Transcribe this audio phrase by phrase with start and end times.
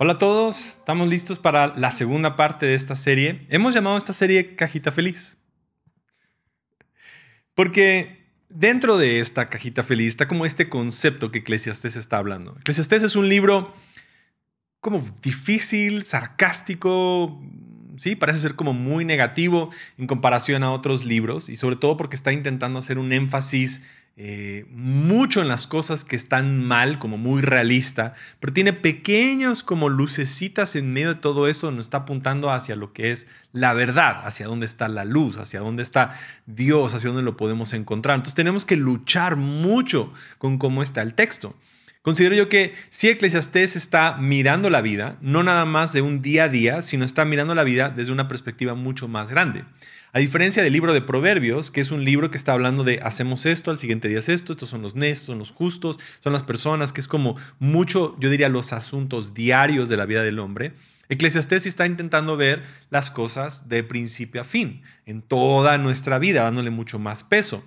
[0.00, 3.44] Hola a todos, estamos listos para la segunda parte de esta serie.
[3.48, 5.38] Hemos llamado esta serie Cajita Feliz.
[7.52, 12.56] Porque dentro de esta cajita feliz está como este concepto que Eclesiastés está hablando.
[12.60, 13.74] Eclesiastés es un libro
[14.78, 17.42] como difícil, sarcástico,
[17.96, 22.14] sí, parece ser como muy negativo en comparación a otros libros y sobre todo porque
[22.14, 23.82] está intentando hacer un énfasis
[24.20, 29.88] eh, mucho en las cosas que están mal, como muy realista, pero tiene pequeños como
[29.88, 34.26] lucecitas en medio de todo esto donde está apuntando hacia lo que es la verdad,
[34.26, 38.16] hacia dónde está la luz, hacia dónde está Dios, hacia dónde lo podemos encontrar.
[38.16, 41.54] Entonces tenemos que luchar mucho con cómo está el texto.
[42.02, 46.44] Considero yo que si Eclesiastés está mirando la vida, no nada más de un día
[46.44, 49.64] a día, sino está mirando la vida desde una perspectiva mucho más grande.
[50.12, 53.44] A diferencia del libro de Proverbios, que es un libro que está hablando de hacemos
[53.44, 56.44] esto, al siguiente día es esto, estos son los nestos, son los justos, son las
[56.44, 60.72] personas, que es como mucho, yo diría, los asuntos diarios de la vida del hombre.
[61.10, 66.70] Eclesiastés está intentando ver las cosas de principio a fin, en toda nuestra vida, dándole
[66.70, 67.62] mucho más peso.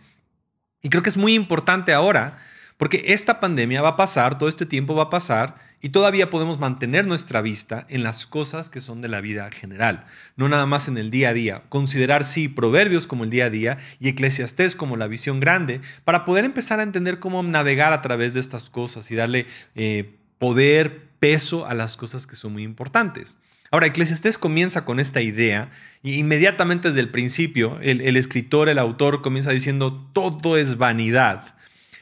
[0.82, 2.40] Y creo que es muy importante ahora,
[2.82, 6.58] porque esta pandemia va a pasar, todo este tiempo va a pasar, y todavía podemos
[6.58, 10.88] mantener nuestra vista en las cosas que son de la vida general, no nada más
[10.88, 11.62] en el día a día.
[11.70, 16.26] Considerar sí proverbios como el día a día y eclesiastés como la visión grande para
[16.26, 19.46] poder empezar a entender cómo navegar a través de estas cosas y darle
[19.76, 23.38] eh, poder, peso a las cosas que son muy importantes.
[23.70, 25.70] Ahora, Eclesiastés comienza con esta idea
[26.02, 31.61] y inmediatamente desde el principio el, el escritor, el autor comienza diciendo todo es vanidad.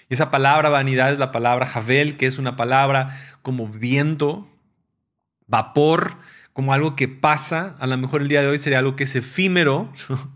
[0.09, 4.49] Y esa palabra vanidad es la palabra Javel, que es una palabra como viento,
[5.45, 6.17] vapor,
[6.51, 7.75] como algo que pasa.
[7.79, 9.93] A lo mejor el día de hoy sería algo que es efímero.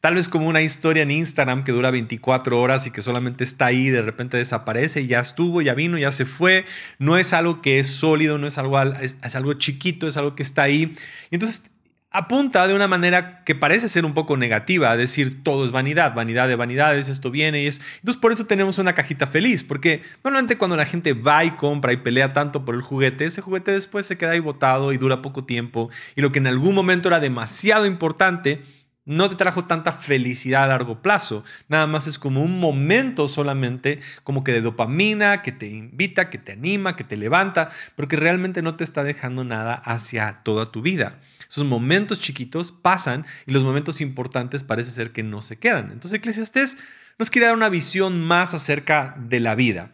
[0.00, 3.66] Tal vez como una historia en Instagram que dura 24 horas y que solamente está
[3.66, 6.64] ahí, de repente desaparece y ya estuvo, ya vino, ya se fue.
[6.98, 10.34] No es algo que es sólido, no es algo, es, es algo chiquito, es algo
[10.34, 10.96] que está ahí.
[11.30, 11.70] Y entonces
[12.12, 16.14] apunta de una manera que parece ser un poco negativa, a decir todo es vanidad,
[16.14, 17.80] vanidad de vanidades, esto viene y es...
[17.96, 21.92] Entonces por eso tenemos una cajita feliz, porque normalmente cuando la gente va y compra
[21.92, 25.22] y pelea tanto por el juguete, ese juguete después se queda ahí botado y dura
[25.22, 28.60] poco tiempo, y lo que en algún momento era demasiado importante,
[29.04, 31.44] no te trajo tanta felicidad a largo plazo.
[31.68, 36.38] Nada más es como un momento solamente, como que de dopamina, que te invita, que
[36.38, 40.70] te anima, que te levanta, pero que realmente no te está dejando nada hacia toda
[40.70, 41.18] tu vida.
[41.48, 45.90] Esos momentos chiquitos pasan y los momentos importantes parece ser que no se quedan.
[45.92, 46.78] Entonces Eclesiastés
[47.18, 49.90] nos quiere dar una visión más acerca de la vida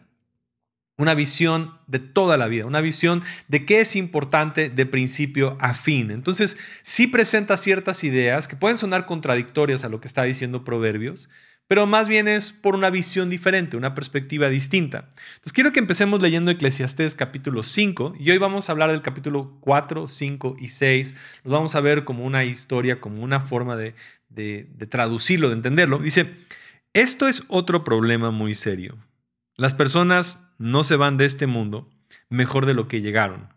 [0.98, 5.72] una visión de toda la vida, una visión de qué es importante de principio a
[5.72, 6.10] fin.
[6.10, 11.30] Entonces, sí presenta ciertas ideas que pueden sonar contradictorias a lo que está diciendo Proverbios,
[11.68, 15.10] pero más bien es por una visión diferente, una perspectiva distinta.
[15.34, 19.56] Entonces, quiero que empecemos leyendo Eclesiastés capítulo 5 y hoy vamos a hablar del capítulo
[19.60, 21.14] 4, 5 y 6.
[21.44, 23.94] Los vamos a ver como una historia, como una forma de,
[24.30, 25.98] de traducirlo, de entenderlo.
[25.98, 26.34] Dice,
[26.92, 28.98] esto es otro problema muy serio.
[29.56, 31.88] Las personas no se van de este mundo
[32.28, 33.48] mejor de lo que llegaron.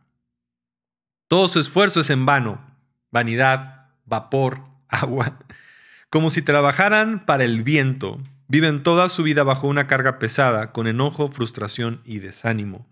[1.28, 2.62] Todo su esfuerzo es en vano,
[3.10, 5.40] vanidad, vapor, agua,
[6.10, 8.22] como si trabajaran para el viento.
[8.48, 12.86] Viven toda su vida bajo una carga pesada, con enojo, frustración y desánimo.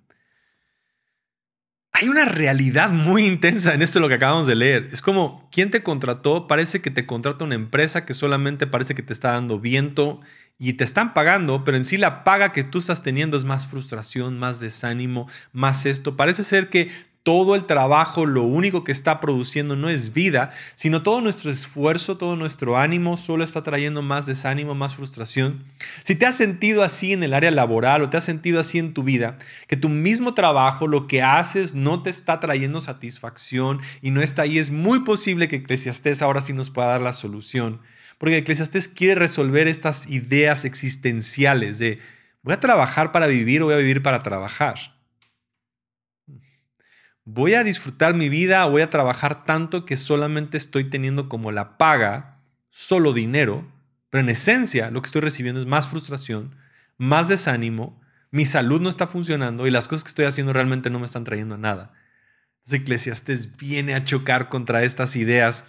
[1.91, 4.87] Hay una realidad muy intensa en esto de lo que acabamos de leer.
[4.93, 6.47] Es como, ¿quién te contrató?
[6.47, 10.21] Parece que te contrata una empresa que solamente parece que te está dando viento
[10.59, 13.65] y te están pagando, pero en sí la paga que tú estás teniendo es más
[13.65, 16.17] frustración, más desánimo, más esto.
[16.17, 16.91] Parece ser que
[17.23, 22.17] todo el trabajo, lo único que está produciendo no es vida, sino todo nuestro esfuerzo,
[22.17, 25.63] todo nuestro ánimo solo está trayendo más desánimo, más frustración.
[26.03, 28.93] Si te has sentido así en el área laboral o te has sentido así en
[28.93, 29.37] tu vida,
[29.67, 34.41] que tu mismo trabajo, lo que haces, no te está trayendo satisfacción y no está
[34.41, 37.79] ahí, es muy posible que Eclesiastés ahora sí nos pueda dar la solución
[38.19, 41.99] porque Eclesiastés quiere resolver estas ideas existenciales de
[42.43, 44.77] voy a trabajar para vivir o voy a vivir para trabajar.
[47.25, 51.77] Voy a disfrutar mi vida voy a trabajar tanto que solamente estoy teniendo como la
[51.77, 52.39] paga,
[52.69, 53.67] solo dinero,
[54.09, 56.55] pero en esencia lo que estoy recibiendo es más frustración,
[56.97, 57.99] más desánimo,
[58.31, 61.23] mi salud no está funcionando y las cosas que estoy haciendo realmente no me están
[61.23, 61.93] trayendo nada.
[62.57, 65.65] Entonces Eclesiastés viene a chocar contra estas ideas.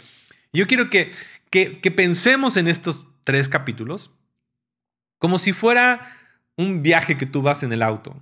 [0.52, 1.12] Yo quiero que,
[1.50, 4.12] que, pensemos en estos tres capítulos
[5.18, 6.16] como si fuera
[6.56, 8.16] un viaje que tú vas en el auto.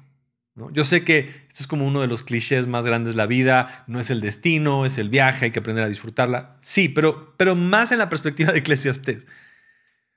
[0.54, 0.72] ¿no?
[0.72, 3.84] Yo sé que esto es como uno de los clichés más grandes de la vida,
[3.86, 6.56] no es el destino, es el viaje, hay que aprender a disfrutarla.
[6.58, 9.26] Sí, pero, pero más en la perspectiva de Eclesiastés.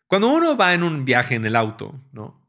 [0.08, 2.42] Cuando uno va en un viaje en el auto, ¿no?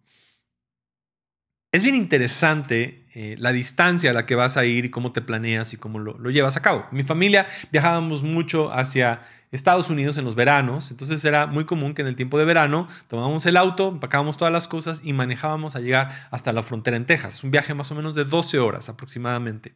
[1.70, 5.22] Es bien interesante eh, la distancia a la que vas a ir y cómo te
[5.22, 6.86] planeas y cómo lo, lo llevas a cabo.
[6.90, 12.02] Mi familia viajábamos mucho hacia Estados Unidos en los veranos, entonces era muy común que
[12.02, 15.80] en el tiempo de verano tomábamos el auto, empacábamos todas las cosas y manejábamos a
[15.80, 19.74] llegar hasta la frontera en Texas, un viaje más o menos de 12 horas aproximadamente.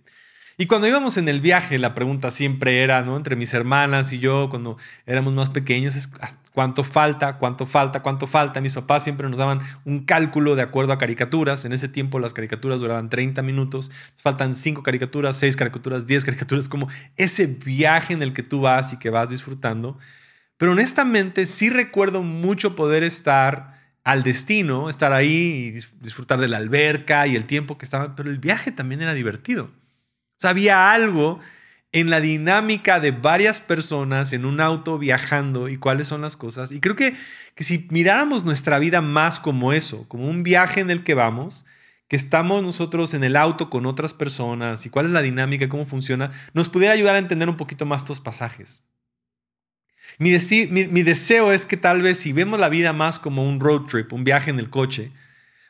[0.58, 3.18] Y cuando íbamos en el viaje, la pregunta siempre era, ¿no?
[3.18, 6.08] Entre mis hermanas y yo, cuando éramos más pequeños, es
[6.54, 8.62] cuánto falta, cuánto falta, cuánto falta.
[8.62, 11.66] Mis papás siempre nos daban un cálculo de acuerdo a caricaturas.
[11.66, 13.92] En ese tiempo las caricaturas duraban 30 minutos.
[14.16, 18.94] faltan 5 caricaturas, 6 caricaturas, 10 caricaturas, como ese viaje en el que tú vas
[18.94, 19.98] y que vas disfrutando.
[20.56, 23.74] Pero honestamente sí recuerdo mucho poder estar
[24.04, 28.30] al destino, estar ahí y disfrutar de la alberca y el tiempo que estaba, pero
[28.30, 29.70] el viaje también era divertido.
[30.42, 31.40] O había algo
[31.92, 36.72] en la dinámica de varias personas en un auto viajando y cuáles son las cosas.
[36.72, 37.14] Y creo que,
[37.54, 41.64] que si miráramos nuestra vida más como eso, como un viaje en el que vamos,
[42.08, 45.86] que estamos nosotros en el auto con otras personas y cuál es la dinámica, cómo
[45.86, 48.82] funciona, nos pudiera ayudar a entender un poquito más estos pasajes.
[50.18, 54.12] Mi, deseo es que tal vez si vemos la vida más como un road trip,
[54.12, 55.12] un viaje en el coche,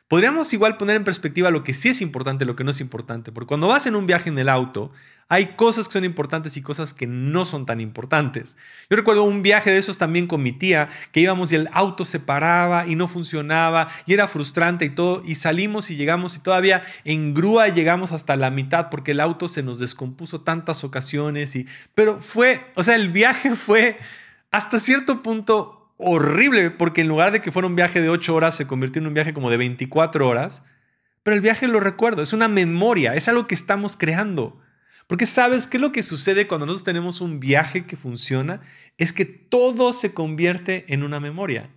[0.07, 3.31] Podríamos igual poner en perspectiva lo que sí es importante lo que no es importante,
[3.31, 4.91] porque cuando vas en un viaje en el auto,
[5.29, 8.55] hay cosas que son importantes y cosas que no son tan importantes.
[8.89, 12.05] Yo recuerdo un viaje de esos también con mi tía, que íbamos y el auto
[12.05, 16.39] se paraba y no funcionaba y era frustrante y todo, y salimos y llegamos y
[16.39, 21.53] todavía en grúa llegamos hasta la mitad porque el auto se nos descompuso tantas ocasiones,
[21.57, 23.97] y, pero fue, o sea, el viaje fue
[24.51, 28.55] hasta cierto punto horrible porque en lugar de que fuera un viaje de 8 horas
[28.55, 30.63] se convirtió en un viaje como de 24 horas.
[31.23, 34.61] Pero el viaje lo recuerdo, es una memoria, es algo que estamos creando.
[35.07, 38.61] Porque sabes qué es lo que sucede cuando nosotros tenemos un viaje que funciona?
[38.97, 41.69] Es que todo se convierte en una memoria.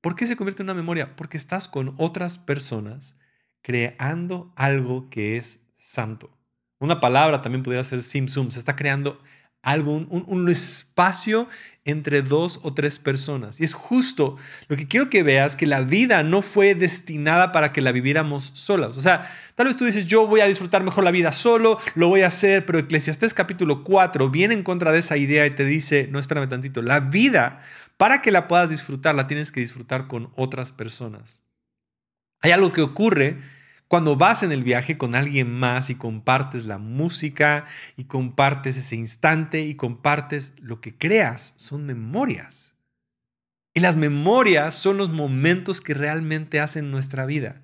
[0.00, 1.16] ¿Por qué se convierte en una memoria?
[1.16, 3.16] Porque estás con otras personas
[3.62, 6.36] creando algo que es santo.
[6.78, 9.22] Una palabra también podría ser simsum, se está creando
[9.64, 11.48] algo, un, espacio
[11.86, 13.60] entre dos o tres personas.
[13.60, 14.36] Y es justo
[14.68, 18.52] lo que quiero que veas, que la vida no fue destinada para que la viviéramos
[18.54, 18.96] solas.
[18.98, 22.08] O sea, tal vez tú dices, yo voy a disfrutar mejor la vida solo, lo
[22.08, 25.64] voy a hacer, pero Eclesiastés capítulo 4 viene en contra de esa idea y te
[25.64, 27.62] dice, no, espérame tantito, la vida,
[27.96, 31.42] para que la puedas disfrutar, la tienes que disfrutar con otras personas.
[32.42, 33.38] Hay algo que ocurre
[33.88, 37.66] cuando vas en el viaje con alguien más y compartes la música
[37.96, 42.74] y compartes ese instante y compartes lo que creas, son memorias.
[43.74, 47.60] Y las memorias son los momentos que realmente hacen nuestra vida.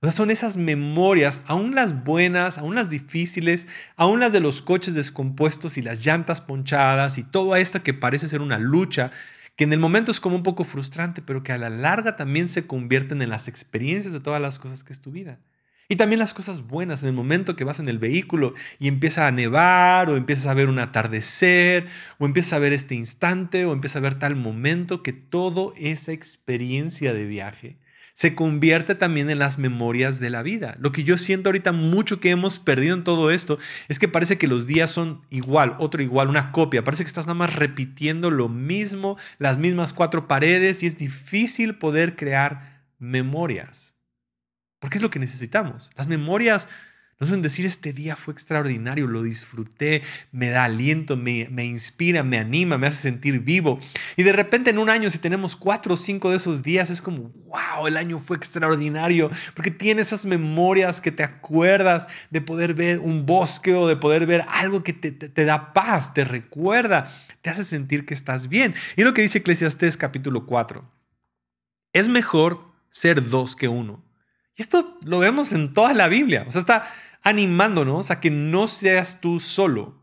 [0.00, 4.60] O sea, son esas memorias, aún las buenas, aún las difíciles, aún las de los
[4.60, 9.12] coches descompuestos y las llantas ponchadas y todo esto que parece ser una lucha,
[9.56, 12.48] que en el momento es como un poco frustrante, pero que a la larga también
[12.48, 15.40] se convierten en las experiencias de todas las cosas que es tu vida.
[15.88, 19.26] Y también las cosas buenas, en el momento que vas en el vehículo y empieza
[19.26, 21.86] a nevar o empiezas a ver un atardecer
[22.18, 26.12] o empiezas a ver este instante o empiezas a ver tal momento que toda esa
[26.12, 27.76] experiencia de viaje
[28.14, 30.76] se convierte también en las memorias de la vida.
[30.78, 33.58] Lo que yo siento ahorita mucho que hemos perdido en todo esto
[33.88, 36.84] es que parece que los días son igual, otro igual, una copia.
[36.84, 41.76] Parece que estás nada más repitiendo lo mismo, las mismas cuatro paredes y es difícil
[41.76, 43.96] poder crear memorias.
[44.78, 45.90] Porque es lo que necesitamos.
[45.96, 46.68] Las memorias
[47.20, 52.24] nos hacen decir, este día fue extraordinario, lo disfruté, me da aliento, me, me, inspira,
[52.24, 53.78] me anima, me hace sentir vivo.
[54.16, 57.00] Y de repente en un año, si tenemos cuatro o cinco de esos días, es
[57.00, 62.74] como, wow, el año fue extraordinario, porque tienes esas memorias que te acuerdas de poder
[62.74, 67.08] ver un bosque o de poder ver algo que te, te, da paz, te recuerda,
[67.42, 68.74] te hace sentir que estás bien.
[68.96, 70.84] Y lo que dice Eclesiastés capítulo 4,
[71.92, 74.04] es mejor ser dos que uno.
[74.56, 76.44] Y esto lo vemos en toda la Biblia.
[76.46, 76.86] O sea, está
[77.24, 80.00] animándonos a que no seas tú solo.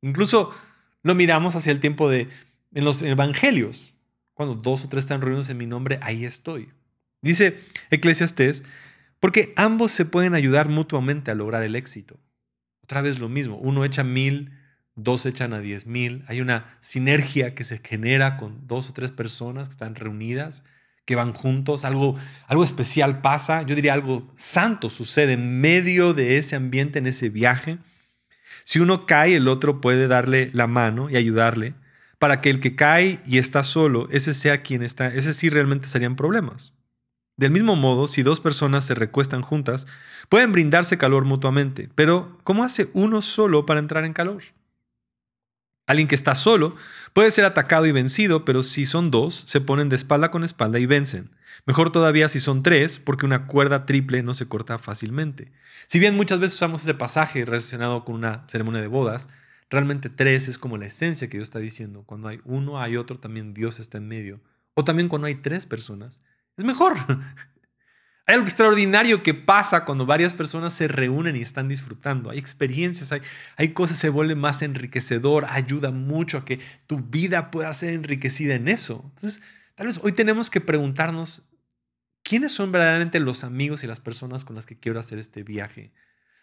[0.00, 0.52] Incluso
[1.02, 2.28] lo miramos hacia el tiempo de
[2.72, 3.94] en los evangelios.
[4.32, 6.70] Cuando dos o tres están reunidos en mi nombre, ahí estoy.
[7.20, 8.64] Dice Eclesiastés,
[9.20, 12.18] porque ambos se pueden ayudar mutuamente a lograr el éxito.
[12.82, 14.52] Otra vez lo mismo, uno echa mil,
[14.94, 16.24] dos echan a diez mil.
[16.26, 20.64] Hay una sinergia que se genera con dos o tres personas que están reunidas
[21.04, 22.16] que van juntos, algo,
[22.46, 27.28] algo especial pasa, yo diría algo santo sucede en medio de ese ambiente, en ese
[27.28, 27.78] viaje.
[28.64, 31.74] Si uno cae, el otro puede darle la mano y ayudarle
[32.18, 35.88] para que el que cae y está solo, ese sea quien está, ese sí realmente
[35.88, 36.72] serían problemas.
[37.36, 39.88] Del mismo modo, si dos personas se recuestan juntas,
[40.28, 44.44] pueden brindarse calor mutuamente, pero ¿cómo hace uno solo para entrar en calor?
[45.88, 46.76] Alguien que está solo
[47.12, 50.78] puede ser atacado y vencido, pero si son dos, se ponen de espalda con espalda
[50.78, 51.30] y vencen.
[51.64, 55.52] Mejor todavía si son tres, porque una cuerda triple no se corta fácilmente.
[55.86, 59.28] Si bien muchas veces usamos ese pasaje relacionado con una ceremonia de bodas,
[59.70, 62.02] realmente tres es como la esencia que Dios está diciendo.
[62.04, 64.40] Cuando hay uno, hay otro, también Dios está en medio.
[64.74, 66.20] O también cuando hay tres personas,
[66.56, 66.96] es mejor.
[68.26, 72.30] Hay algo extraordinario que pasa cuando varias personas se reúnen y están disfrutando.
[72.30, 73.20] Hay experiencias, hay,
[73.56, 78.54] hay cosas, se vuelve más enriquecedor, ayuda mucho a que tu vida pueda ser enriquecida
[78.54, 79.02] en eso.
[79.04, 79.42] Entonces,
[79.74, 81.48] tal vez hoy tenemos que preguntarnos,
[82.22, 85.92] ¿quiénes son verdaderamente los amigos y las personas con las que quiero hacer este viaje?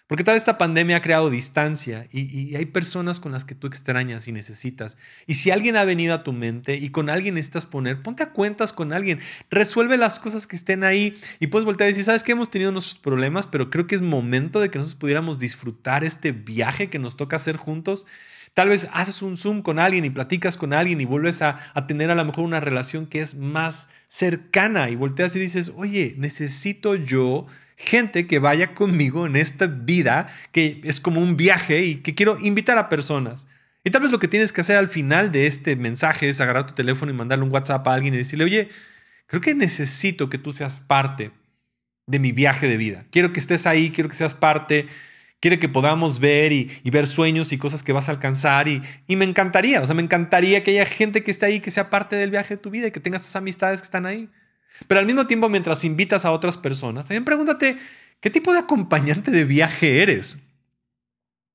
[0.10, 4.28] Porque tal esta pandemia ha creado distancia y, hay personas con las que tú extrañas
[4.28, 4.98] y necesitas.
[5.28, 8.32] Y si alguien ha venido a tu mente y con alguien necesitas poner, ponte a
[8.32, 9.20] cuentas con alguien,
[9.52, 12.72] resuelve las cosas que estén ahí y puedes voltear y decir, sabes que hemos tenido
[12.72, 16.98] nuestros problemas, pero creo que es momento de que nosotros pudiéramos disfrutar este viaje que
[16.98, 18.08] nos toca hacer juntos.
[18.56, 21.86] Tal vez haces un Zoom con alguien y platicas con alguien y vuelves a, a,
[21.86, 26.16] tener a lo mejor una relación que es más cercana y volteas y dices, oye,
[26.18, 27.46] necesito yo
[27.80, 32.38] gente que vaya conmigo en esta vida, que es como un viaje y que quiero
[32.40, 33.48] invitar a personas.
[33.86, 36.68] Y tal vez lo que tienes que hacer al final de este mensaje es agarrar
[36.68, 38.70] tu teléfono y mandarle un WhatsApp a alguien y decirle, oye,
[39.28, 41.32] creo que necesito que tú seas parte
[42.06, 43.06] de mi viaje de vida.
[43.12, 44.88] Quiero que estés ahí, quiero que seas parte,
[45.40, 48.68] quiero que podamos ver y, ver sueños y cosas que vas a alcanzar.
[48.68, 51.72] Y, y, me encantaría, o sea, me encantaría que haya gente que esté ahí, que
[51.72, 54.28] sea parte del viaje de tu vida y que tengas esas amistades que están ahí.
[54.88, 57.78] Pero al mismo tiempo, mientras invitas a otras personas, también pregúntate,
[58.20, 60.40] ¿qué tipo de acompañante de viaje eres?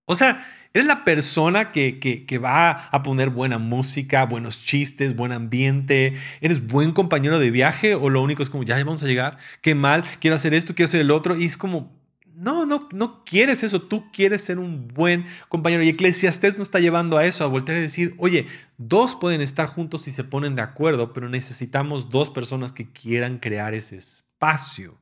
[0.07, 5.33] O sea, ¿eres la persona que, que, va a poner buena música, buenos chistes, buen
[5.33, 6.15] ambiente?
[6.41, 7.95] ¿Eres buen compañero de viaje?
[7.95, 9.39] ¿O lo único es como, ya vamos a llegar?
[9.63, 10.05] ¿Qué mal?
[10.21, 11.37] Quiero hacer esto, quiero hacer el otro.
[11.37, 11.91] Y es como,
[12.37, 13.83] no, no, no quieres eso.
[13.83, 15.83] Tú quieres ser un buen compañero.
[15.83, 19.67] Y Eclesiastés nos está llevando a eso, a voltear y decir, oye, dos pueden estar
[19.67, 25.01] juntos si se ponen de acuerdo, pero necesitamos dos personas que quieran crear ese espacio,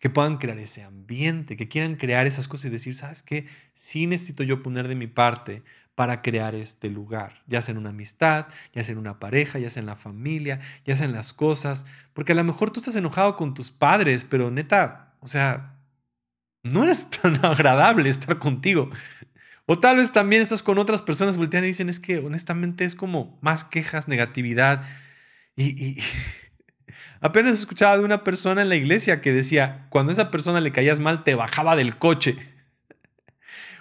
[0.00, 3.46] que puedan crear ese ambiente, que quieran crear esas cosas y decir, ¿sabes qué?
[3.72, 5.62] Sí necesito yo poner de mi parte
[5.94, 9.70] para crear este lugar, ya sea en una amistad, ya sea en una pareja, ya
[9.70, 12.96] sea en la familia, ya sea en las cosas, porque a lo mejor tú estás
[12.96, 15.73] enojado con tus padres, pero neta, o sea,
[16.64, 18.90] no eres tan agradable estar contigo.
[19.66, 22.96] O tal vez también estás con otras personas voltean y dicen, es que honestamente es
[22.96, 24.82] como más quejas, negatividad.
[25.56, 25.98] Y,
[27.20, 30.72] apenas escuchaba de una persona en la iglesia que decía, cuando a esa persona le
[30.72, 32.36] caías mal, te bajaba del coche.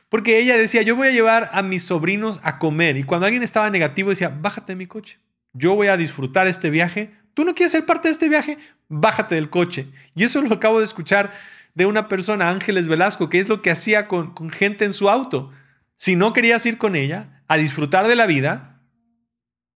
[0.07, 2.97] Porque ella decía, yo voy a llevar a mis sobrinos a comer.
[2.97, 5.17] Y cuando alguien estaba negativo, decía, bájate de mi coche.
[5.53, 7.11] Yo voy a disfrutar este viaje.
[7.33, 8.57] ¿Tú no quieres ser parte de este viaje?
[8.89, 9.87] Bájate del coche.
[10.15, 11.31] Y eso lo acabo de escuchar
[11.75, 15.51] de una persona, Ángeles Velasco, que es lo que hacía con, gente en su auto.
[15.95, 18.81] Si no querías ir con ella a disfrutar de la vida,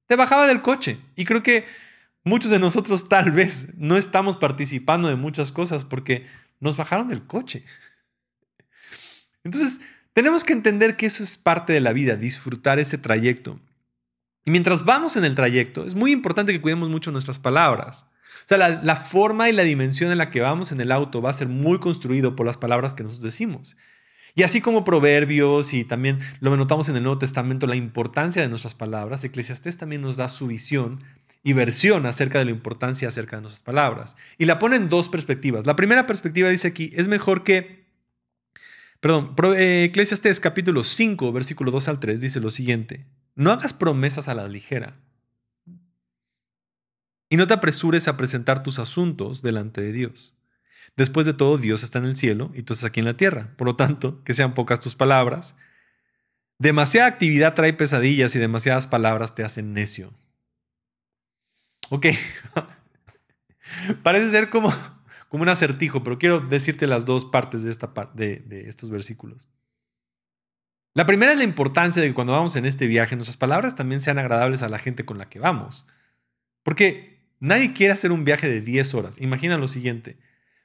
[0.08, 1.00] te bajaba del coche.
[1.16, 1.66] Y creo que
[2.24, 6.26] muchos de nosotros tal vez no estamos participando de muchas cosas porque
[6.60, 7.64] nos bajaron del coche.
[9.44, 9.80] Entonces,
[10.14, 13.60] tenemos que entender que eso es parte de la vida, disfrutar ese trayecto.
[14.46, 18.06] Y mientras vamos en el trayecto, es muy importante que cuidemos mucho nuestras palabras.
[18.48, 21.30] O sea, la, forma y la dimensión en la que vamos en el auto va
[21.30, 23.76] a ser muy construido por las palabras que nos decimos.
[24.36, 28.48] Y así como proverbios y también lo notamos en el Nuevo Testamento, la importancia de
[28.48, 31.04] nuestras palabras, Eclesiastés también nos da su visión
[31.44, 34.16] y versión acerca de la importancia acerca de nuestras palabras.
[34.38, 35.66] Y la pone en dos perspectivas.
[35.66, 37.88] La primera perspectiva dice aquí, es mejor que,
[39.02, 44.30] perdón, eh, Eclesiastés capítulo 5, versículo 2 al 3 dice lo siguiente, no hagas promesas
[44.30, 44.94] a la ligera
[47.30, 50.38] y no te apresures a presentar tus asuntos delante de Dios.
[50.96, 53.54] Después de todo, Dios está en el cielo y tú estás aquí en la tierra.
[53.58, 55.56] Por lo tanto, que sean pocas tus palabras.
[56.58, 60.14] Demasiada actividad trae pesadillas y demasiadas palabras te hacen necio.
[61.90, 62.08] Ok.
[64.04, 64.74] Parece ser como,
[65.30, 69.50] como un acertijo, pero quiero decirte las dos partes de, esta, de, de estos versículos.
[70.96, 74.02] La primera es la importancia de que cuando vamos en este viaje, nuestras palabras también
[74.02, 75.86] sean agradables a la gente con la que vamos.
[76.64, 79.22] Porque Nadie quiere hacer un viaje de 10 horas.
[79.22, 80.18] Imagina lo siguiente.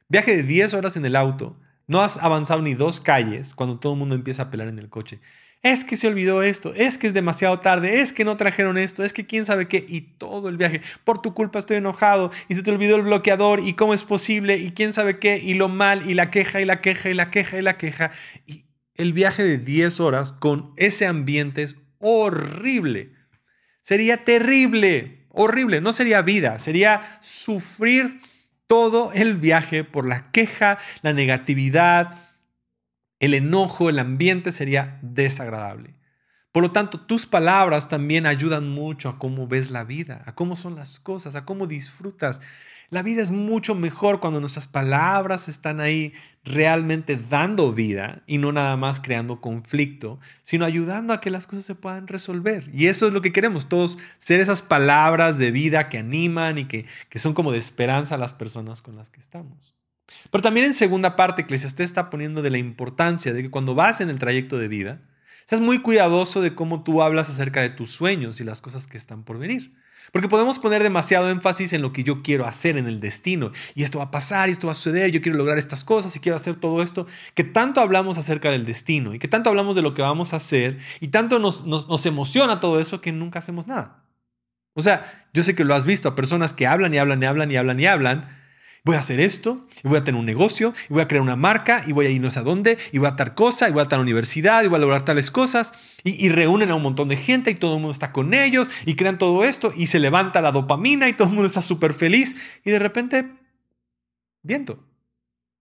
[0.09, 1.59] Viaje de 10 horas en el auto.
[1.87, 4.88] No has avanzado ni dos calles cuando todo el mundo empieza a pelar en el
[4.88, 5.21] coche.
[5.62, 9.05] Es que se olvidó esto, es que es demasiado tarde, es que no trajeron esto,
[9.05, 10.81] es que quién sabe qué, y todo el viaje.
[11.05, 14.57] Por tu culpa estoy enojado y se te olvidó el bloqueador y cómo es posible
[14.57, 17.31] y quién sabe qué, y lo mal y la queja y la queja y la
[17.31, 18.11] queja y la queja.
[18.47, 18.64] Y
[18.97, 23.12] el viaje de 10 horas con ese ambiente es horrible.
[23.83, 28.21] Sería terrible horrible, no sería vida, sería sufrir
[28.67, 32.15] todo el viaje por la queja, la negatividad,
[33.19, 35.95] el enojo, el ambiente sería desagradable.
[36.53, 40.55] Por lo tanto, tus palabras también ayudan mucho a cómo ves la vida, a cómo
[40.55, 42.41] son las cosas, a cómo disfrutas.
[42.93, 46.13] La vida es mucho mejor cuando nuestras palabras están ahí
[46.45, 51.65] realmente dando vida y no nada más creando conflicto, sino ayudando a que las cosas
[51.65, 52.69] se puedan resolver.
[52.75, 56.67] Y eso es lo que queremos, todos ser esas palabras de vida que animan y
[56.67, 59.75] que, que son como de esperanza a las personas con las que estamos.
[60.31, 64.03] Pero también en segunda parte, Eclesiastés está poniendo de la importancia de que cuando vas
[64.03, 65.01] en el trayecto de vida,
[65.47, 68.99] seas muy cuidadoso de cómo tú hablas acerca de tus sueños y las cosas que
[68.99, 69.73] están por venir.
[70.11, 73.53] Porque podemos poner demasiado énfasis en lo que yo quiero hacer en el destino.
[73.75, 76.15] Y esto va a pasar, y esto va a suceder, yo quiero lograr estas cosas
[76.17, 77.07] y quiero hacer todo esto.
[77.35, 80.37] Que tanto hablamos acerca del destino y que tanto hablamos de lo que vamos a
[80.37, 84.05] hacer y tanto nos, nos emociona todo eso que nunca hacemos nada.
[84.75, 87.27] O sea, yo sé que lo has visto a personas que hablan y hablan y
[87.27, 88.42] hablan y hablan y hablan
[88.85, 91.37] voy a hacer esto, y voy a tener un negocio, y voy a crear una
[91.37, 93.89] marca, y voy a irnos a dónde, y voy a tal cosa, y voy a
[93.89, 95.73] tal universidad, y voy a lograr tales cosas,
[96.03, 98.97] y, reúnen a un montón de gente, y todo el mundo está con ellos, y
[98.97, 102.35] crean todo esto, y se levanta la dopamina, y todo el mundo está súper feliz,
[102.65, 103.31] y de repente,
[104.43, 104.85] viento.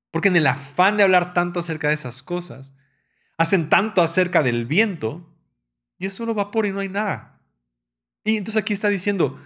[0.10, 2.74] Porque en el afán de hablar tanto acerca de esas cosas,
[3.38, 5.28] hacen tanto acerca del viento,
[6.00, 7.40] y es solo vapor y no hay nada.
[8.24, 9.40] Y entonces aquí está diciendo,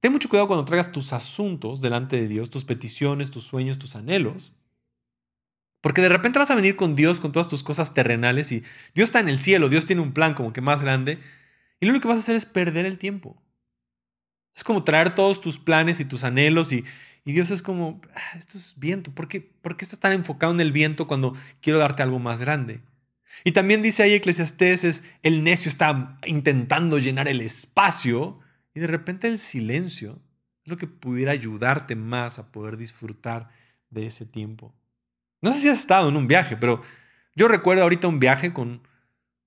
[0.00, 3.96] Ten mucho cuidado cuando traigas tus asuntos delante de Dios, tus peticiones, tus sueños, tus
[3.96, 4.52] anhelos.
[5.80, 8.62] Porque de repente vas a venir con Dios con todas tus cosas terrenales y
[8.94, 11.20] Dios está en el cielo, Dios tiene un plan como que más grande
[11.80, 13.40] y lo único que vas a hacer es perder el tiempo.
[14.54, 16.84] Es como traer todos tus planes y tus anhelos y,
[17.24, 20.60] Dios es como, ah, esto es viento, ¿Por qué, ¿por qué estás tan enfocado en
[20.60, 22.80] el viento cuando quiero darte algo más grande?
[23.44, 28.40] Y también dice ahí Eclesiastés, es, el necio está intentando llenar el espacio
[28.78, 30.22] y de repente el silencio
[30.62, 33.50] es lo que pudiera ayudarte más a poder disfrutar
[33.90, 34.72] de ese tiempo.
[35.42, 36.82] No sé si has estado en un viaje, pero
[37.34, 38.86] yo recuerdo ahorita un viaje con,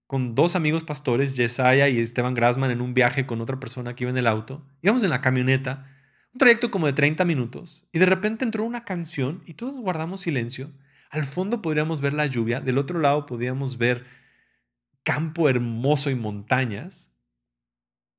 [0.06, 4.04] con dos amigos pastores, Yesaya y Esteban Grasman, en un viaje con otra persona que
[4.04, 4.68] iba en el auto.
[4.82, 5.88] Íbamos en la camioneta,
[6.34, 10.20] un trayecto como de 30 minutos, y de repente entró una canción y todos guardamos
[10.20, 10.74] silencio.
[11.10, 14.06] Al fondo podríamos ver la lluvia, del otro lado podíamos ver
[15.04, 17.11] campo hermoso y montañas.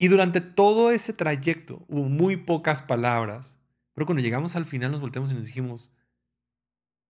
[0.03, 3.61] Y durante todo ese trayecto hubo muy pocas palabras,
[3.95, 5.95] pero cuando llegamos al final nos volteamos y nos dijimos,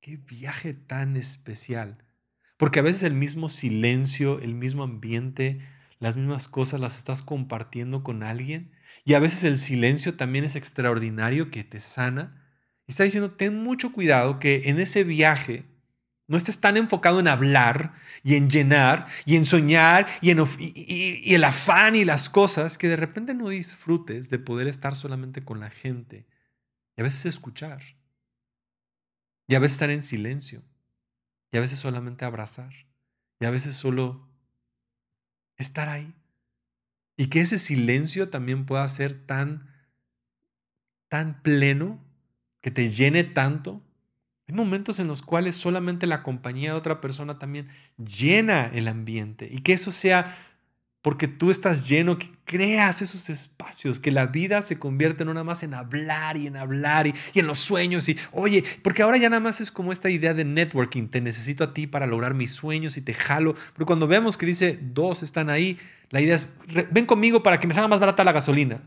[0.02, 2.04] qué viaje tan especial.
[2.58, 5.66] Porque a veces el mismo silencio, el mismo ambiente,
[6.00, 8.72] las mismas cosas las estás compartiendo con alguien.
[9.06, 12.44] Y a veces el silencio también es extraordinario que te sana.
[12.86, 15.64] Y está diciendo, ten mucho cuidado que en ese viaje
[16.32, 17.92] no estés tan enfocado en hablar
[18.24, 22.88] y en llenar y en soñar y en y, el afán y las cosas que
[22.88, 26.26] de repente no disfrutes de poder estar solamente con la gente
[26.96, 27.82] y a veces escuchar.
[29.46, 30.62] Y a veces estar en silencio.
[31.50, 32.72] Y a veces solamente abrazar.
[33.38, 34.26] Y a veces solo
[35.58, 36.14] estar ahí.
[37.18, 39.70] Y que ese silencio también pueda ser tan
[41.08, 42.02] tan pleno
[42.62, 43.82] que te llene tanto
[44.52, 49.48] hay momentos en los cuales solamente la compañía de otra persona también llena el ambiente
[49.50, 50.36] y que eso sea
[51.00, 55.42] porque tú estás lleno, que creas esos espacios, que la vida se convierte no nada
[55.42, 59.28] más en hablar y en hablar y, en los sueños y, oye, porque ahora ya
[59.28, 62.52] nada más es como esta idea de networking, te necesito a ti para lograr mis
[62.52, 65.76] sueños y te jalo, pero cuando vemos que dice dos están ahí,
[66.10, 66.50] la idea es,
[66.92, 68.82] ven conmigo para que me salga más barata la gasolina.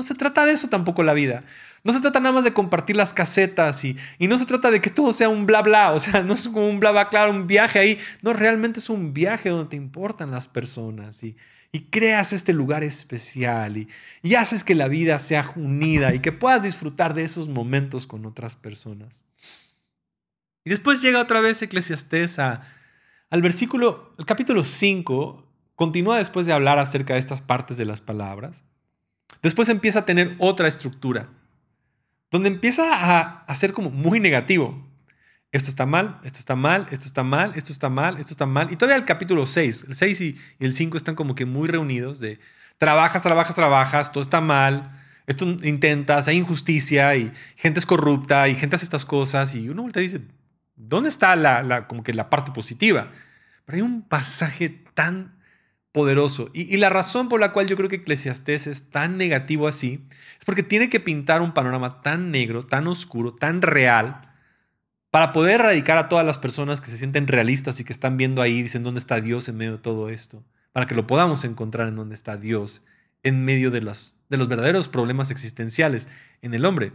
[0.00, 1.44] No, se trata de eso tampoco la vida.
[1.84, 4.88] No se trata nada más de compartir las casetas y, no se trata de que
[4.88, 7.46] todo sea un bla bla, o sea, no es como un bla bla, claro, un
[7.46, 7.98] viaje ahí.
[8.22, 11.36] No, realmente es un viaje donde te importan las personas y,
[11.90, 13.88] creas este lugar especial y,
[14.22, 18.24] y, haces que la vida sea unida y que puedas disfrutar de esos momentos con
[18.24, 19.26] otras personas.
[20.64, 26.78] Y después llega otra vez Eclesiastés al versículo, el capítulo 5, continúa después de hablar
[26.78, 28.64] acerca de estas partes de las palabras.
[29.42, 31.28] Después empieza a tener otra estructura
[32.30, 34.86] donde empieza a, ser como muy negativo.
[35.52, 38.72] Esto está mal, esto está mal, esto está mal, esto está mal, esto está mal.
[38.72, 42.20] Y todavía el capítulo 6, el 6 y, el 5 están como que muy reunidos
[42.20, 42.38] de
[42.78, 48.54] trabajas, trabajas, trabajas, todo está mal, esto intentas, hay injusticia y gente es corrupta y
[48.54, 50.20] gente hace estas cosas y uno y dice,
[50.76, 53.10] ¿dónde está la, como que la parte positiva?
[53.64, 55.39] Pero hay un pasaje tan
[55.92, 56.50] poderoso.
[56.52, 60.04] Y, la razón por la cual yo creo que Eclesiastés es tan negativo así
[60.38, 64.32] es porque tiene que pintar un panorama tan negro, tan oscuro, tan real,
[65.10, 68.42] para poder erradicar a todas las personas que se sienten realistas y que están viendo
[68.42, 71.88] ahí, dicen dónde está Dios en medio de todo esto, para que lo podamos encontrar
[71.88, 72.84] en dónde está Dios
[73.22, 76.06] en medio de los, de los verdaderos problemas existenciales
[76.42, 76.92] en el hombre.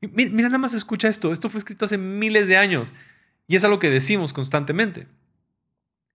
[0.00, 2.94] mira, mira, nada más escucha esto, esto fue escrito hace miles de años
[3.48, 5.08] y es algo que decimos constantemente.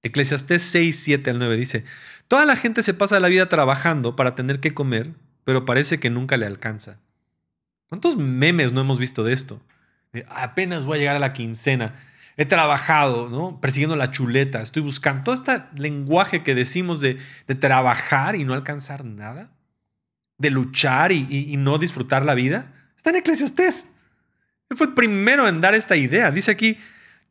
[0.03, 1.85] Eclesiastés 6, 7 al 9 dice,
[2.27, 5.11] Toda la gente se pasa la vida trabajando para tener que comer,
[5.45, 6.99] pero parece que nunca le alcanza.
[7.87, 9.61] ¿Cuántos memes no hemos visto de esto?
[10.27, 11.95] apenas voy a llegar a la quincena.
[12.37, 13.59] He trabajado, ¿no?
[13.61, 14.61] Persiguiendo la chuleta.
[14.61, 17.17] Estoy buscando todo este lenguaje que decimos de,
[17.59, 19.51] trabajar y no alcanzar nada.
[20.37, 22.71] De luchar y, y no disfrutar la vida.
[22.95, 23.87] Está en Eclesiastés.
[24.69, 26.31] Él fue el primero en dar esta idea.
[26.31, 26.77] Dice aquí,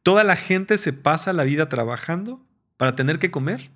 [0.03, 2.45] toda la gente se pasa la vida trabajando
[2.83, 3.71] para tener que comer,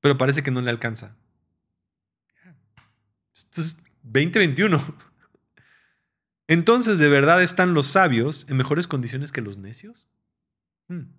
[0.00, 1.14] pero parece que no le alcanza.
[3.32, 4.82] Esto es 2021.
[6.48, 10.08] Entonces, ¿de verdad están los sabios en mejores condiciones que los necios?
[10.88, 11.12] Hmm.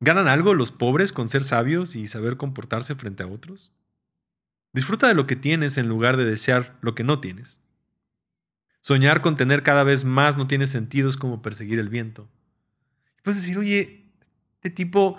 [0.00, 3.72] ¿Ganan algo los pobres con ser sabios y saber comportarse frente a otros?
[4.74, 7.62] Disfruta de lo que tienes en lugar de desear lo que no tienes.
[8.82, 12.28] Soñar con tener cada vez más no tiene sentido, es como perseguir el viento.
[13.22, 14.07] Puedes decir, oye,
[14.58, 15.16] este tipo,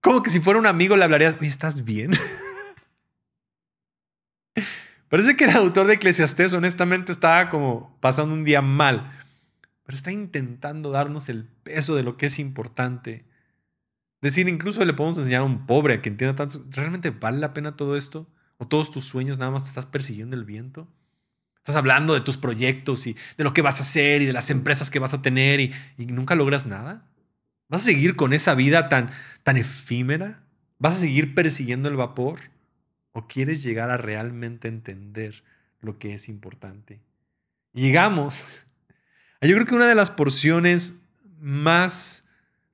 [0.00, 2.12] como que si fuera un amigo le hablarías, oye, ¿estás bien?
[5.10, 9.12] Parece que el autor de Eclesiastés honestamente estaba como pasando un día mal,
[9.82, 13.26] pero está intentando darnos el peso de lo que es importante.
[14.22, 17.52] Decir, incluso le podemos enseñar a un pobre a que entienda tanto, ¿realmente vale la
[17.52, 18.26] pena todo esto?
[18.56, 20.88] ¿O todos tus sueños nada más te estás persiguiendo el viento?
[21.56, 24.48] Estás hablando de tus proyectos y de lo que vas a hacer y de las
[24.48, 27.09] empresas que vas a tener y, nunca logras nada.
[27.70, 29.10] ¿Vas a seguir con esa vida tan,
[29.44, 30.42] tan efímera?
[30.78, 32.40] ¿Vas a seguir persiguiendo el vapor?
[33.12, 35.42] ¿O quieres llegar a realmente entender
[35.80, 37.00] lo que es importante?
[37.72, 38.44] llegamos
[39.40, 40.94] yo creo que una de las porciones
[41.40, 42.24] más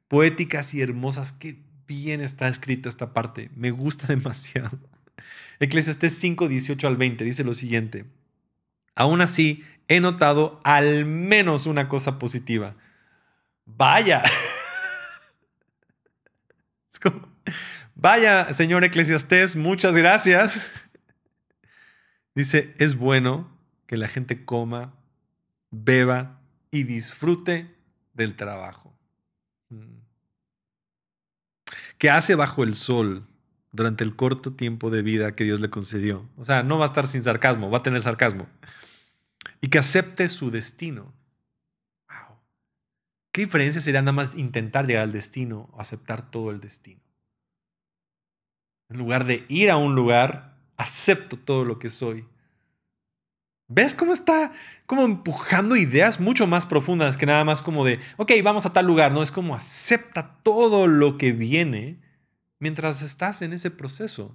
[0.08, 4.78] poéticas y hermosas, que bien está escrita esta parte, me gusta demasiado.
[5.60, 8.06] Eclesiastés 5, 18 al 20 dice lo siguiente.
[8.94, 12.74] Aún así, he notado al menos una cosa positiva.
[13.66, 14.22] Vaya.
[17.94, 20.70] Vaya, señor Eclesiastés, muchas gracias.
[22.34, 23.50] Dice, es bueno
[23.86, 24.94] que la gente coma,
[25.70, 27.74] beba y disfrute
[28.12, 28.94] del trabajo.
[29.70, 30.00] Mm.
[31.98, 33.26] Que hace bajo el sol
[33.72, 36.28] durante el corto tiempo de vida que Dios le concedió.
[36.36, 38.46] O sea, no va a estar sin sarcasmo, va a tener sarcasmo
[39.60, 41.12] y que acepte su destino.
[43.36, 47.02] ¿Qué diferencia sería nada más intentar llegar al destino o aceptar todo el destino?
[48.88, 52.26] En lugar de ir a un lugar, acepto todo lo que soy.
[53.68, 54.52] ¿Ves cómo está
[54.86, 58.86] como empujando ideas mucho más profundas que nada más como de, ok, vamos a tal
[58.86, 59.12] lugar?
[59.12, 62.00] No, es como acepta todo lo que viene
[62.58, 64.34] mientras estás en ese proceso.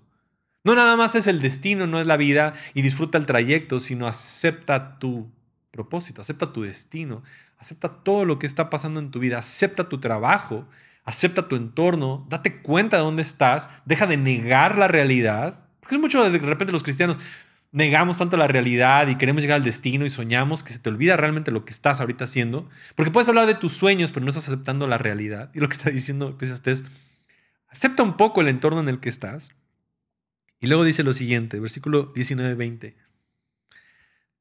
[0.64, 4.06] No nada más es el destino, no es la vida y disfruta el trayecto, sino
[4.06, 5.32] acepta tu
[5.72, 7.24] propósito, acepta tu destino,
[7.58, 10.68] acepta todo lo que está pasando en tu vida, acepta tu trabajo,
[11.04, 16.02] acepta tu entorno, date cuenta de dónde estás, deja de negar la realidad, porque es
[16.02, 17.18] mucho de repente los cristianos
[17.72, 21.16] negamos tanto la realidad y queremos llegar al destino y soñamos que se te olvida
[21.16, 24.48] realmente lo que estás ahorita haciendo, porque puedes hablar de tus sueños, pero no estás
[24.48, 25.52] aceptando la realidad.
[25.54, 26.84] Y lo que está diciendo es,
[27.70, 29.52] acepta un poco el entorno en el que estás
[30.60, 32.94] y luego dice lo siguiente, versículo 19-20.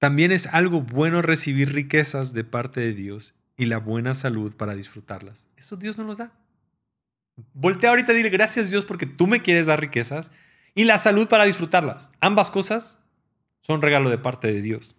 [0.01, 4.75] También es algo bueno recibir riquezas de parte de Dios y la buena salud para
[4.75, 5.49] disfrutarlas.
[5.59, 6.33] Eso Dios no nos da.
[7.53, 10.33] Voltea ahorita y dile gracias Dios porque tú me quieres dar riquezas
[10.75, 12.13] y la salud para disfrutarlas.
[12.21, 12.99] Ambas cosas
[13.59, 14.97] son regalo de parte de Dios.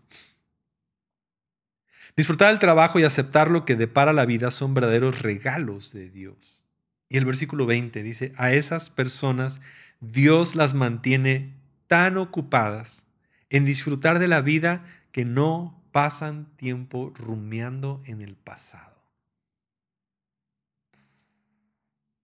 [2.15, 6.63] Disfrutar el trabajo y aceptar lo que depara la vida son verdaderos regalos de Dios.
[7.09, 9.61] Y el versículo 20 dice, a esas personas
[9.99, 11.55] Dios las mantiene
[11.87, 13.07] tan ocupadas
[13.51, 18.97] en disfrutar de la vida que no pasan tiempo rumiando en el pasado.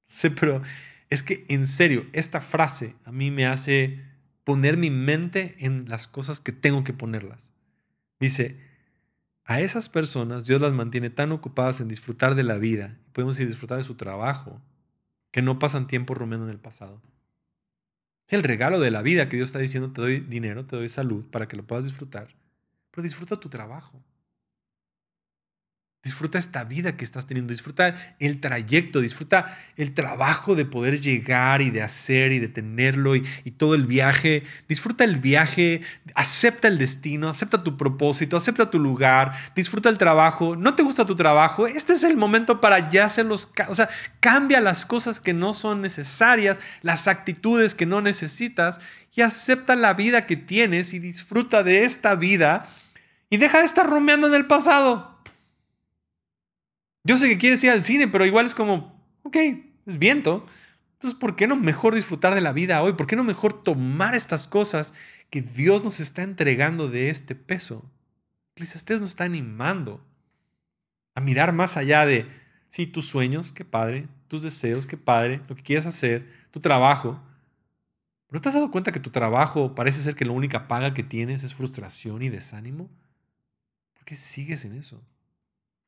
[0.08, 0.62] Sí, pero
[1.10, 4.02] es que en serio, esta frase a mí me hace
[4.46, 7.54] poner mi mente en las cosas que tengo que ponerlas.
[8.20, 8.58] Dice,
[9.44, 13.48] a esas personas Dios las mantiene tan ocupadas en disfrutar de la vida, podemos decir
[13.48, 14.62] disfrutar de su trabajo,
[15.32, 17.02] que no pasan tiempo rumiando en el pasado.
[18.28, 20.90] Es el regalo de la vida que Dios está diciendo, te doy dinero, te doy
[20.90, 22.36] salud para que lo puedas disfrutar.
[22.92, 24.04] Pero disfruta tu trabajo.
[26.08, 31.62] Disfruta esta vida que estás teniendo, disfruta el trayecto, disfruta el trabajo de poder llegar
[31.62, 33.26] y de hacer y de tenerlo y,
[33.58, 34.44] todo el viaje.
[34.70, 35.82] Disfruta el viaje,
[36.16, 40.56] acepta el destino, acepta tu propósito, acepta tu lugar, disfruta el trabajo.
[40.56, 41.68] ¿No te gusta tu trabajo?
[41.68, 43.90] Este es el momento para ya hacerlos, o sea,
[44.22, 48.80] cambia las cosas que no son necesarias, las actitudes que no necesitas
[49.14, 52.66] y acepta la vida que tienes y disfruta de esta vida
[53.30, 55.17] y deja de estar rumiando en el pasado.
[57.04, 59.38] Yo sé que quieres ir al cine, pero igual es como, ok,
[59.86, 60.46] es viento.
[60.94, 62.94] Entonces, ¿por qué no mejor disfrutar de la vida hoy?
[62.94, 64.94] ¿Por qué no mejor tomar estas cosas
[65.30, 67.90] que Dios nos está entregando de este peso?
[68.56, 70.04] Eclesiastés nos está animando
[71.14, 72.28] a mirar más allá de,
[72.68, 77.22] sí, tus sueños, qué padre, tus deseos, qué padre, lo que quieras hacer, tu trabajo.
[78.28, 81.04] ¿Pero te has dado cuenta que tu trabajo parece ser que la única paga que
[81.04, 82.90] tienes es frustración y desánimo?
[83.94, 85.02] ¿Por qué sigues en eso?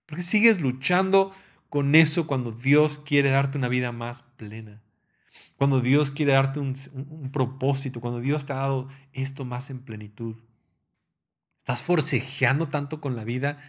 [0.10, 1.32] ¿Por qué sigues luchando
[1.69, 4.82] con eso cuando Dios quiere darte una vida más plena?
[5.56, 6.74] Cuando Dios quiere darte un,
[7.32, 10.36] propósito, cuando Dios te ha dado esto más en plenitud.
[11.60, 13.60] Estás forcejeando tanto con la vida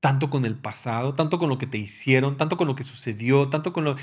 [0.00, 3.46] tanto con el pasado, tanto con lo que te hicieron, tanto con lo que sucedió,
[3.46, 3.96] tanto con,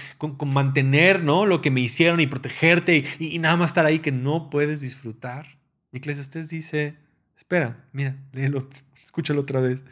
[0.46, 1.48] mantener ¿no?
[1.48, 5.58] lo que me hicieron y protegerte y, nada más estar ahí que no puedes disfrutar.
[5.92, 6.98] Y Eclesiastés dice,
[7.36, 8.70] espera, mira, léelo,
[9.04, 9.84] escúchalo otra vez.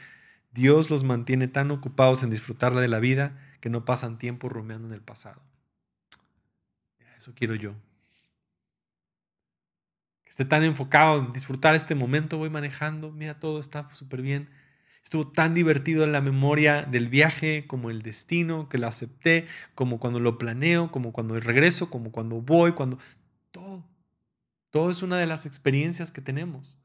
[0.55, 4.87] Dios los mantiene tan ocupados en disfrutar de la vida que no pasan tiempo rumiando
[4.87, 5.43] en el pasado.
[7.15, 7.73] Eso quiero yo.
[10.23, 14.49] Que esté tan enfocado en disfrutar este momento, voy manejando, mira, todo está súper bien
[15.05, 19.99] Estuvo tan divertido en la memoria del viaje como el destino, que lo acepté, como
[19.99, 22.97] cuando lo planeo, como cuando regreso, como cuando voy, cuando...
[23.51, 23.87] Todo.
[24.71, 26.79] Todo es una de las experiencias que tenemos.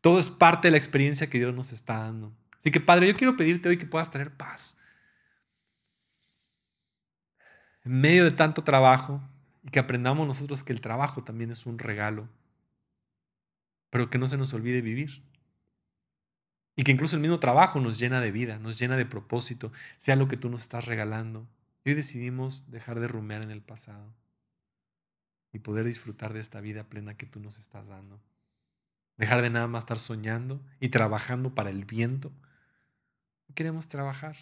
[0.00, 2.34] Todo es parte de la experiencia que Dios nos está dando.
[2.66, 4.76] Así que Padre, yo quiero pedirte hoy que puedas traer paz.
[7.84, 9.22] En medio de tanto trabajo
[9.62, 12.28] y que aprendamos nosotros que el trabajo también es un regalo,
[13.88, 15.22] pero que no se nos olvide vivir.
[16.74, 20.16] Y que incluso el mismo trabajo nos llena de vida, nos llena de propósito, sea
[20.16, 21.46] lo que tú nos estás regalando.
[21.84, 24.12] Y hoy decidimos dejar de rumear en el pasado
[25.52, 28.20] y poder disfrutar de esta vida plena que tú nos estás dando.
[29.18, 32.32] Dejar de nada más estar soñando y trabajando para el viento.
[33.54, 34.36] Queremos trabajar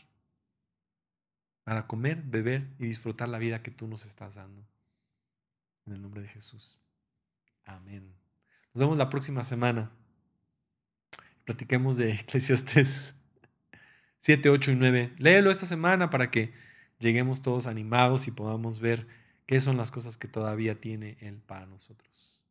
[1.63, 4.67] para comer, beber y disfrutar la vida que tú nos estás dando.
[5.87, 6.79] En el nombre de Jesús.
[7.65, 8.15] Amén.
[8.73, 9.91] Nos vemos la próxima semana
[11.45, 13.15] platiquemos de Eclesiastes
[14.21, 15.13] 7, 8 y 9.
[15.19, 16.53] Léelo esta semana para que
[16.99, 19.07] lleguemos todos animados y podamos ver
[19.47, 22.43] qué son las cosas que todavía tiene Él para nosotros.